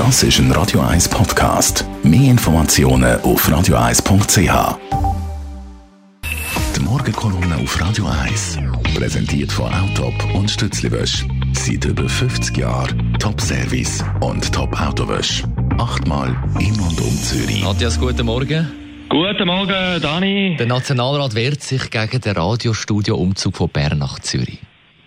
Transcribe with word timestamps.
Das 0.00 0.22
ist 0.22 0.38
ein 0.38 0.50
Radio 0.52 0.80
1 0.80 1.10
Podcast. 1.10 1.84
Mehr 2.02 2.30
Informationen 2.30 3.20
auf 3.20 3.46
radio1.ch. 3.46 4.78
Die 6.74 6.80
Morgenkolumne 6.80 7.56
auf 7.62 7.78
Radio 7.78 8.06
1 8.06 8.60
präsentiert 8.94 9.52
von 9.52 9.70
Autop 9.70 10.14
und 10.34 10.50
Stützliwösch. 10.50 11.26
Seit 11.52 11.84
über 11.84 12.08
50 12.08 12.56
Jahren 12.56 13.12
Top-Service 13.18 14.02
und 14.20 14.50
Top-Autowösch. 14.50 15.44
Achtmal 15.76 16.34
in 16.58 16.72
und 16.80 16.98
um 16.98 17.16
Zürich. 17.22 17.62
Matthias, 17.62 18.00
guten 18.00 18.24
Morgen. 18.24 18.72
Guten 19.10 19.46
Morgen, 19.46 20.00
Dani. 20.00 20.56
Der 20.58 20.66
Nationalrat 20.66 21.34
wehrt 21.34 21.62
sich 21.62 21.90
gegen 21.90 22.22
den 22.22 22.32
Radiostudio-Umzug 22.38 23.54
von 23.54 23.68
Bern 23.68 23.98
nach 23.98 24.18
Zürich. 24.20 24.60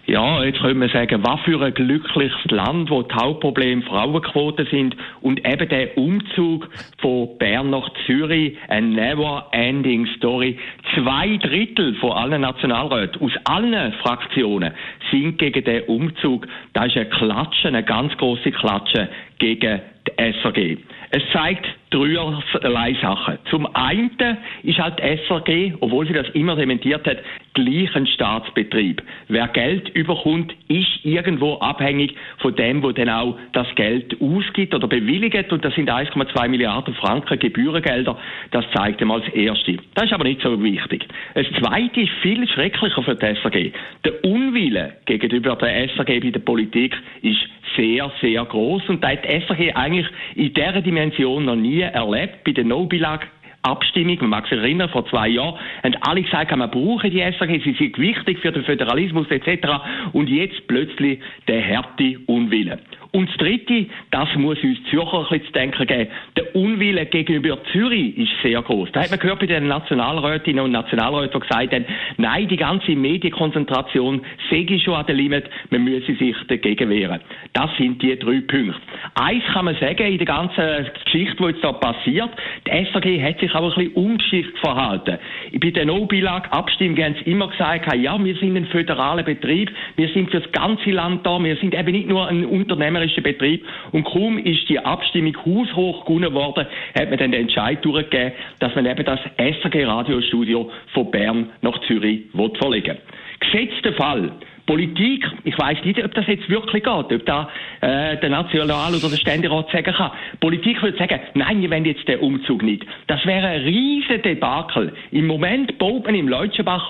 Ja, 0.05 0.43
jetzt 0.43 0.59
können 0.59 0.81
wir 0.81 0.89
sagen, 0.89 1.23
was 1.23 1.39
für 1.41 1.61
ein 1.61 1.73
glückliches 1.73 2.51
Land, 2.51 2.89
wo 2.89 3.03
die 3.03 3.15
Hauptprobleme 3.15 3.83
Frauenquoten 3.83 4.67
sind 4.69 4.97
und 5.21 5.47
eben 5.47 5.69
der 5.69 5.97
Umzug 5.97 6.67
von 6.99 7.37
Bern 7.37 7.69
nach 7.69 7.89
Zürich, 8.05 8.57
eine 8.67 8.87
never-ending 8.87 10.05
Story. 10.17 10.59
Zwei 10.93 11.37
Drittel 11.37 11.95
von 11.95 12.11
allen 12.11 12.41
Nationalräten 12.41 13.21
aus 13.21 13.31
allen 13.45 13.93
Fraktionen 13.93 14.73
sind 15.09 15.37
gegen 15.37 15.63
den 15.63 15.83
Umzug. 15.83 16.47
Das 16.73 16.87
ist 16.87 16.97
eine 16.97 17.05
Klatsche, 17.05 17.69
eine 17.69 17.83
ganz 17.83 18.11
große 18.17 18.51
Klatsche 18.51 19.07
gegen 19.39 19.81
die 20.05 20.33
SRG. 20.33 20.77
Es 21.11 21.23
zeigt 21.31 21.65
dreierlei 21.91 22.95
Sachen. 23.01 23.37
Zum 23.49 23.73
einen 23.73 24.37
ist 24.63 24.79
halt 24.79 24.99
die 24.99 25.17
SRG, 25.25 25.75
obwohl 25.79 26.07
sie 26.07 26.13
das 26.13 26.27
immer 26.29 26.55
dementiert 26.55 27.07
hat, 27.07 27.19
gleich 27.53 27.95
ein 27.95 28.07
Staatsbetrieb. 28.07 29.01
Wer 29.27 29.47
Geld 29.49 29.89
überkommt, 29.89 30.53
ist 30.67 31.03
irgendwo 31.03 31.55
abhängig 31.55 32.15
von 32.39 32.55
dem, 32.55 32.83
wo 32.83 32.91
dann 32.91 33.09
auch 33.09 33.37
das 33.53 33.67
Geld 33.75 34.15
ausgibt 34.21 34.73
oder 34.73 34.87
bewilligt. 34.87 35.51
Und 35.51 35.63
das 35.63 35.73
sind 35.75 35.89
1,2 35.89 36.47
Milliarden 36.47 36.93
Franken 36.95 37.39
Gebührengelder. 37.39 38.17
Das 38.51 38.65
zeigt 38.73 39.01
einmal 39.01 39.21
das 39.21 39.33
Erste. 39.33 39.77
Das 39.93 40.05
ist 40.05 40.13
aber 40.13 40.23
nicht 40.23 40.41
so 40.41 40.61
wichtig. 40.63 41.05
Das 41.33 41.45
Zweite 41.59 42.01
ist 42.01 42.11
viel 42.21 42.47
schrecklicher 42.47 43.03
für 43.03 43.15
die 43.15 43.25
SRG. 43.35 43.71
Der 44.03 44.23
Unwille 44.23 44.93
gegenüber 45.05 45.55
der 45.55 45.89
SRG 45.89 46.19
bei 46.19 46.31
der 46.31 46.39
Politik 46.39 46.95
ist 47.21 47.39
sehr, 47.75 48.11
sehr 48.21 48.45
groß 48.45 48.87
und 48.89 49.03
da 49.03 49.09
hat 49.09 49.25
die 49.25 49.41
SRG 49.41 49.73
eigentlich 49.73 50.07
in 50.35 50.53
dieser 50.53 50.81
Dimension 50.81 51.45
noch 51.45 51.55
nie 51.55 51.81
erlebt. 51.81 52.43
Bei 52.43 52.51
der 52.51 52.65
No-Bilag 52.65 53.27
Abstimmung, 53.63 54.17
man 54.21 54.29
mag 54.29 54.47
sich 54.47 54.57
erinnern, 54.57 54.89
vor 54.89 55.05
zwei 55.07 55.29
Jahren, 55.29 55.57
haben 55.83 55.95
alle 56.01 56.21
gesagt, 56.21 56.55
man 56.55 56.69
brauche 56.69 57.09
die 57.09 57.21
SRG, 57.21 57.61
sie 57.63 57.73
sind 57.73 57.97
wichtig 57.97 58.39
für 58.39 58.51
den 58.51 58.63
Föderalismus 58.63 59.29
etc. 59.31 59.67
Und 60.11 60.29
jetzt 60.29 60.67
plötzlich 60.67 61.19
der 61.47 61.61
härte 61.61 62.19
Unwille. 62.27 62.79
Und 63.15 63.29
das 63.29 63.37
Dritte, 63.37 63.85
das 64.09 64.27
muss 64.37 64.57
uns 64.63 64.83
Zürcher 64.89 65.19
ein 65.19 65.27
bisschen 65.29 65.45
zu 65.45 65.51
denken 65.51 65.85
geben. 65.85 66.07
Der 66.35 66.55
Unwille 66.55 67.05
gegenüber 67.05 67.59
Zürich 67.71 68.17
ist 68.17 68.31
sehr 68.41 68.59
groß. 68.59 68.91
Da 68.91 69.03
hat 69.03 69.11
man 69.11 69.19
gehört 69.19 69.39
bei 69.39 69.45
den 69.45 69.67
Nationalrätinnen 69.67 70.65
und 70.65 70.71
Nationalräten, 70.71 71.39
die 71.39 71.47
gesagt 71.47 71.73
haben, 71.73 71.85
nein, 72.17 72.47
die 72.47 72.57
ganze 72.57 72.95
Medienkonzentration 72.95 74.21
sehe 74.49 74.79
schon 74.79 74.95
an 74.95 75.05
der 75.05 75.13
Limit, 75.13 75.45
man 75.69 75.83
müsse 75.83 76.15
sich 76.15 76.35
dagegen 76.47 76.89
wehren. 76.89 77.19
Das 77.53 77.69
sind 77.77 78.01
die 78.01 78.17
drei 78.17 78.41
Punkte. 78.41 78.73
Eins 79.13 79.43
kann 79.53 79.65
man 79.65 79.75
sagen, 79.75 80.07
in 80.07 80.17
der 80.17 80.25
ganzen 80.25 80.89
Geschichte, 81.05 81.35
die 81.37 81.43
jetzt 81.49 81.63
da 81.63 81.71
passiert, 81.71 82.31
die 82.65 82.85
SAG 82.91 83.21
hat 83.21 83.39
sich 83.39 83.53
auch 83.53 83.61
ein 83.61 83.75
bisschen 83.75 83.93
ungeschickt 83.93 84.57
verhalten. 84.57 85.19
Bei 85.61 85.69
den 85.69 85.87
No-Bilag-Abstimmungen 85.87 87.03
haben 87.03 87.15
sie 87.23 87.29
immer 87.29 87.47
gesagt, 87.49 87.93
ja, 87.95 88.23
wir 88.23 88.35
sind 88.37 88.57
ein 88.57 88.65
föderaler 88.65 89.21
Betrieb, 89.21 89.69
wir 89.97 90.07
sind 90.09 90.31
für 90.31 90.39
das 90.39 90.51
ganze 90.51 90.89
Land 90.89 91.23
da, 91.27 91.37
wir 91.43 91.55
sind 91.57 91.75
eben 91.75 91.91
nicht 91.91 92.07
nur 92.07 92.27
ein 92.27 92.43
Unternehmer 92.43 93.02
unternehmerischen 93.03 93.23
Betrieb. 93.23 93.65
Und 93.91 94.03
kaum 94.05 94.37
ist 94.37 94.67
die 94.69 94.79
Abstimmung 94.79 95.35
haushoch 95.45 96.05
gewonnen 96.05 96.33
worden, 96.33 96.65
hat 96.95 97.09
man 97.09 97.19
dann 97.19 97.31
den 97.31 97.41
Entscheid 97.41 97.83
durchgegeben, 97.83 98.33
dass 98.59 98.73
man 98.75 98.85
eben 98.85 99.05
das 99.05 99.19
SRG 99.37 99.85
Radiostudio 99.85 100.71
von 100.93 101.11
Bern 101.11 101.49
nach 101.61 101.79
Zürich 101.87 102.21
verlegen 102.57 102.97
will. 102.97 103.61
Gesetzter 103.67 103.93
Fall. 103.93 104.31
Politik, 104.65 105.25
ich 105.43 105.57
weiß 105.57 105.83
nicht, 105.83 106.03
ob 106.03 106.13
das 106.13 106.25
jetzt 106.27 106.49
wirklich 106.49 106.83
geht, 106.83 106.87
ob 106.87 107.25
da 107.25 107.49
äh, 107.81 108.17
der 108.17 108.29
National- 108.29 108.93
oder 108.93 109.09
der 109.09 109.17
Ständerat 109.17 109.69
sagen 109.71 109.93
kann. 109.93 110.11
Politik 110.39 110.81
würde 110.81 110.97
sagen, 110.97 111.19
nein, 111.33 111.61
wir 111.61 111.69
wollen 111.69 111.83
jetzt 111.83 112.07
den 112.07 112.19
Umzug 112.19 112.63
nicht. 112.63 112.85
Das 113.07 113.25
wäre 113.25 113.47
ein 113.47 113.61
riesen 113.63 114.21
Debakel. 114.21 114.93
Im 115.11 115.27
Moment 115.27 115.77
baut 115.77 116.05
man 116.05 116.15
im 116.15 116.29
Leutschenbach 116.29 116.89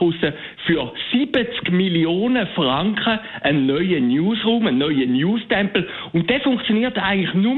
für 0.66 0.94
70 1.12 1.72
Millionen 1.72 2.46
Franken 2.48 3.20
einen 3.42 3.66
neuen 3.66 4.08
Newsroom, 4.08 4.68
einen 4.68 4.78
neuen 4.78 5.14
Newstempel. 5.14 5.88
Und 6.12 6.30
der 6.30 6.42
funktioniert 6.42 6.98
eigentlich 7.00 7.34
nur, 7.34 7.54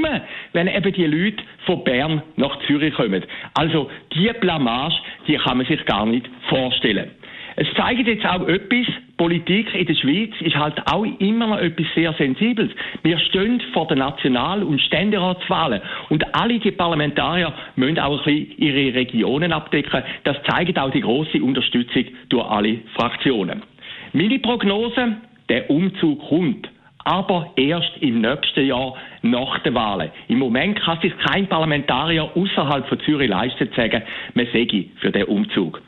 wenn 0.53 0.67
eben 0.67 0.93
die 0.93 1.05
Leute 1.07 1.43
von 1.65 1.83
Bern 1.83 2.21
nach 2.37 2.57
Zürich 2.67 2.93
kommen. 2.93 3.23
Also 3.53 3.89
die 4.13 4.31
Blamage, 4.39 4.95
die 5.27 5.35
kann 5.35 5.57
man 5.57 5.65
sich 5.65 5.83
gar 5.85 6.05
nicht 6.05 6.29
vorstellen. 6.47 7.11
Es 7.57 7.67
zeigt 7.75 8.05
jetzt 8.07 8.25
auch 8.25 8.47
etwas, 8.47 8.85
Politik 9.17 9.73
in 9.73 9.85
der 9.85 9.95
Schweiz 9.95 10.31
ist 10.41 10.55
halt 10.55 10.81
auch 10.91 11.05
immer 11.19 11.47
noch 11.47 11.57
etwas 11.59 11.85
sehr 11.95 12.13
Sensibles. 12.13 12.71
Wir 13.03 13.17
stehen 13.19 13.61
vor 13.71 13.87
den 13.87 13.99
National- 13.99 14.63
und 14.63 14.81
Ständeratswahlen 14.81 15.81
und 16.09 16.35
alle 16.35 16.59
die 16.59 16.71
Parlamentarier 16.71 17.53
müssen 17.75 17.99
auch 17.99 18.19
ein 18.19 18.23
bisschen 18.25 18.57
ihre 18.57 18.93
Regionen 18.93 19.53
abdecken. 19.53 20.03
Das 20.25 20.35
zeigt 20.43 20.77
auch 20.77 20.91
die 20.91 21.01
große 21.01 21.41
Unterstützung 21.41 22.05
durch 22.29 22.45
alle 22.45 22.79
Fraktionen. 22.93 23.63
Meine 24.11 24.39
Prognose, 24.39 25.17
der 25.49 25.69
Umzug 25.69 26.27
kommt 26.27 26.69
aber 27.05 27.51
erst 27.55 27.91
im 28.01 28.21
nächsten 28.21 28.65
Jahr 28.65 28.95
nach 29.21 29.59
den 29.59 29.75
Wahlen. 29.75 30.09
Im 30.27 30.39
Moment 30.39 30.81
kann 30.81 30.99
sich 31.01 31.13
kein 31.19 31.47
Parlamentarier 31.47 32.31
außerhalb 32.35 32.87
von 32.87 32.99
Zürich 33.01 33.29
leisten 33.29 33.69
zu 33.69 33.75
sagen, 33.75 34.01
man 34.33 34.47
säge 34.51 34.85
für 34.99 35.11
den 35.11 35.25
Umzug. 35.25 35.81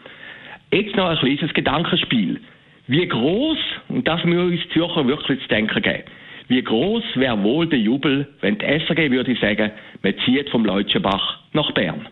Jetzt 0.71 0.95
noch 0.95 1.09
ein 1.09 1.17
kleines 1.17 1.53
Gedankenspiel. 1.53 2.39
Wie 2.87 3.05
groß, 3.05 3.57
und 3.89 4.07
das 4.07 4.23
muss 4.23 4.37
uns 4.37 4.61
Zürcher 4.71 5.05
wirklich 5.05 5.41
zu 5.41 5.47
denken 5.49 5.81
geben, 5.81 6.03
wie 6.47 6.63
groß 6.63 7.03
wäre 7.15 7.43
wohl 7.43 7.67
der 7.67 7.79
Jubel, 7.79 8.27
wenn 8.39 8.57
die 8.57 8.65
SRG 8.65 9.11
würde 9.11 9.35
sagen, 9.41 9.71
man 10.01 10.13
zieht 10.23 10.49
vom 10.49 10.63
Leutschenbach 10.63 11.39
nach 11.51 11.69
Bern. 11.73 12.07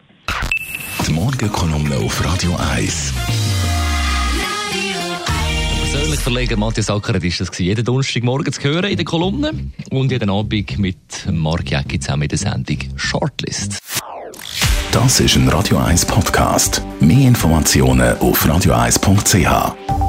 Die 1.08 1.14
Morgenkolumne 1.14 1.96
auf 1.96 2.22
Radio 2.26 2.52
1. 2.74 3.14
Persönlich 5.80 6.20
verlegen 6.20 6.60
Matthias 6.60 6.90
Ackeret 6.90 7.24
ist 7.24 7.40
das 7.40 7.58
jeden 7.58 7.86
Donnerstagmorgen 7.86 8.52
zu 8.52 8.62
hören 8.64 8.90
in 8.90 8.98
der 8.98 9.06
Kolumne 9.06 9.52
und 9.92 10.12
jeden 10.12 10.30
Abend 10.30 10.78
mit 10.78 10.98
Mark 11.32 11.72
Jäcki 11.72 12.00
zusammen 12.02 12.24
in 12.24 12.30
der 12.30 12.38
Sendung 12.38 12.80
Shortlist. 12.98 13.80
Das 14.92 15.22
ist 15.22 15.38
ein 15.38 15.48
Radio 15.48 15.78
1 15.78 16.06
Podcast. 16.06 16.82
Mehr 17.00 17.28
Informationen 17.30 18.18
auf 18.18 18.46
radio1.ch. 18.46 20.05